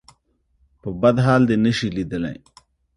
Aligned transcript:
په 0.81 0.89
بد 1.01 1.15
حال 1.25 1.41
دې 1.49 1.57
نه 1.65 1.71
شي 1.77 1.87
ليدلی. 1.95 2.37